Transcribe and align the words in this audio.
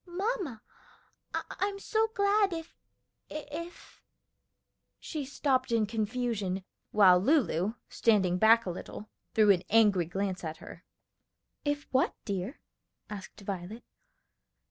"Mamma, 0.07 0.63
I'm 1.31 1.77
so 1.77 2.07
glad, 2.15 2.53
if 2.53 2.75
if" 3.29 4.01
She 4.99 5.23
stopped 5.25 5.71
in 5.71 5.85
confusion, 5.85 6.63
while 6.89 7.19
Lulu, 7.19 7.75
standing 7.87 8.39
back 8.39 8.65
a 8.65 8.71
little, 8.71 9.11
threw 9.35 9.51
an 9.51 9.61
angry 9.69 10.05
glance 10.05 10.43
at 10.43 10.57
her. 10.57 10.83
"If 11.63 11.83
what, 11.91 12.15
dear?" 12.25 12.61
asked 13.11 13.41
Violet. 13.41 13.83